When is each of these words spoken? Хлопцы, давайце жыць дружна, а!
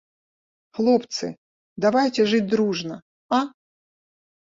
Хлопцы, 0.77 1.27
давайце 1.87 2.21
жыць 2.35 2.43
дружна, 2.57 2.95
а! 3.41 3.45